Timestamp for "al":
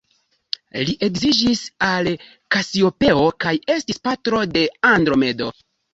1.89-2.09